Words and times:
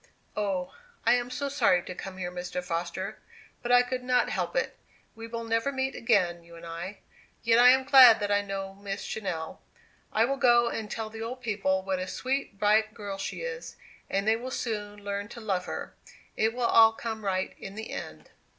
Oh, 0.35 0.73
I 1.05 1.21
was 1.21 1.35
so 1.35 1.47
sorry 1.47 1.83
to 1.83 1.93
come 1.93 2.17
here, 2.17 2.31
Mr. 2.31 2.63
Foster; 2.63 3.19
but 3.61 3.71
I 3.71 3.83
could 3.83 4.01
not 4.01 4.31
help 4.31 4.55
it! 4.55 4.75
We 5.13 5.27
will 5.27 5.43
never 5.43 5.71
meet 5.71 5.93
again, 5.93 6.41
you 6.43 6.55
and 6.55 6.65
I. 6.65 6.97
Yet 7.43 7.59
I 7.59 7.69
am 7.69 7.83
glad 7.83 8.19
that 8.19 8.31
I 8.31 8.41
know 8.41 8.73
Miss 8.73 9.05
Channell. 9.05 9.59
I 10.11 10.25
will 10.25 10.37
go 10.37 10.69
and 10.69 10.89
tell 10.89 11.11
the 11.11 11.21
old 11.21 11.43
people 11.43 11.83
what 11.83 11.99
a 11.99 12.07
sweet 12.07 12.57
bright 12.57 12.95
girl 12.95 13.19
she 13.19 13.41
is; 13.43 13.75
and 14.09 14.27
they 14.27 14.35
will 14.37 14.49
soon 14.49 15.03
learn 15.03 15.27
to 15.27 15.39
love 15.39 15.65
her. 15.65 15.93
It 16.35 16.55
will 16.55 16.65
all 16.65 16.93
come 16.93 17.23
right 17.23 17.53
in 17.59 17.75
the 17.75 17.91
end." 17.91 18.31